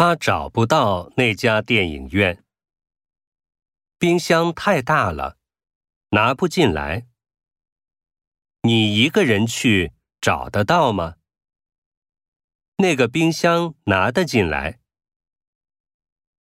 [0.00, 2.44] 他找不到那家电影院。
[3.98, 5.38] 冰箱太大了
[6.10, 7.08] 拿不进来。
[8.62, 11.16] 你一个人去找得到吗？
[12.76, 14.78] 那个冰箱拿得进来。